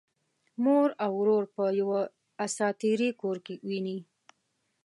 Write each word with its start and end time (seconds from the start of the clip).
مور 0.63 0.89
او 1.03 1.11
ورور 1.21 1.43
په 1.55 1.63
یوه 1.79 2.01
اساطیري 2.45 3.09
کور 3.21 3.37
کې 3.45 3.55
ويني. 3.67 3.97